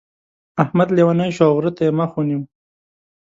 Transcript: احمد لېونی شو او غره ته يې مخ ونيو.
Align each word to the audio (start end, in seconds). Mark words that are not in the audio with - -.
احمد 0.63 0.89
لېونی 0.95 1.29
شو 1.35 1.43
او 1.49 1.53
غره 1.57 1.71
ته 1.77 1.81
يې 1.85 1.91
مخ 1.99 2.11
ونيو. 2.15 2.41